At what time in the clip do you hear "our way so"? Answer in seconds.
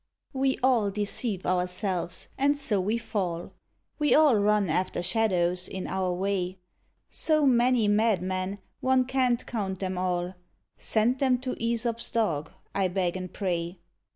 5.85-7.45